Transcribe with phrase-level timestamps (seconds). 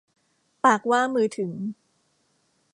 [0.63, 1.51] ปากว่ามือถึง